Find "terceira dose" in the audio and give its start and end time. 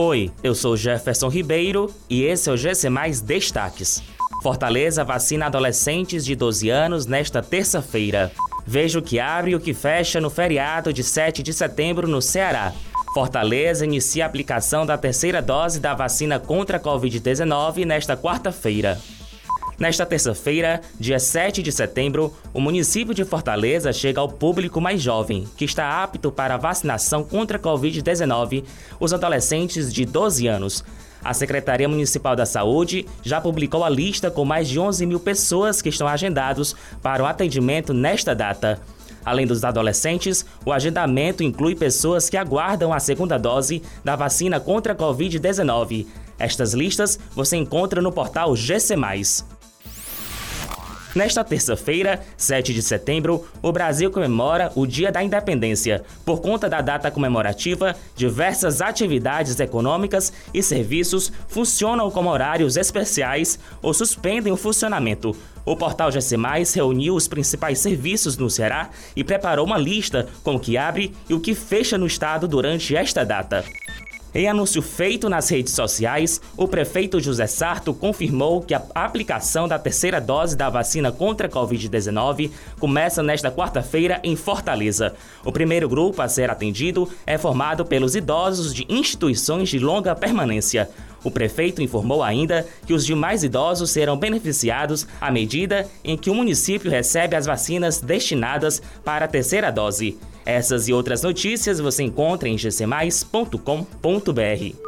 14.96-15.80, 79.80-80.56, 99.28-100.16